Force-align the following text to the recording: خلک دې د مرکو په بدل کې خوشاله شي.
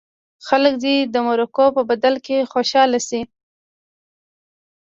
خلک 0.47 0.73
دې 0.83 0.95
د 1.13 1.15
مرکو 1.27 1.65
په 1.75 1.81
بدل 1.89 2.15
کې 2.25 2.37
خوشاله 2.51 2.99
شي. 3.07 3.21